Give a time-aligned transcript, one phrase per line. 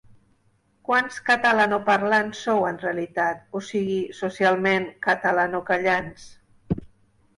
[0.87, 6.27] Quants catalanoparlants sou en realitat, o sigui, socialment, 'catalanocallants'...?